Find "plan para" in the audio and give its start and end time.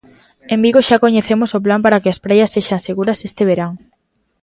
1.65-2.01